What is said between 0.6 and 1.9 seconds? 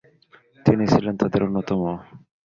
তিনি ছিলেন তাদের অন্যতম।